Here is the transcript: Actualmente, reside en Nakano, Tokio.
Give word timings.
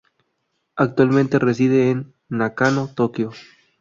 Actualmente, 0.77 1.37
reside 1.37 1.91
en 1.91 2.15
Nakano, 2.27 2.87
Tokio. 2.95 3.33